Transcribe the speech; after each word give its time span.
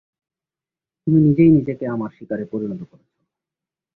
তুমি 1.07 1.19
নিজেই 1.21 1.51
নিজেকে 1.51 1.85
আমার 1.87 2.11
শিকারে 2.17 2.45
পরিণত 2.51 2.81
করেছ। 2.83 3.09